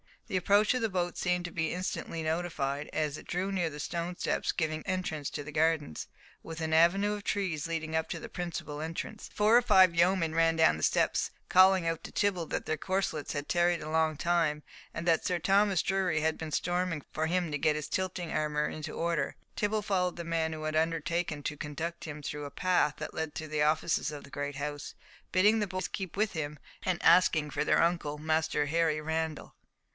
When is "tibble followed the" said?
19.57-20.23